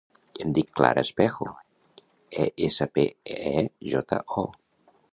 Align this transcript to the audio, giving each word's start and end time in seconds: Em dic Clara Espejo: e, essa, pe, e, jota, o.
Em 0.45 0.53
dic 0.57 0.71
Clara 0.79 1.03
Espejo: 1.07 1.51
e, 1.59 2.49
essa, 2.71 2.91
pe, 2.99 3.07
e, 3.55 3.55
jota, 3.93 4.25
o. 4.47 4.51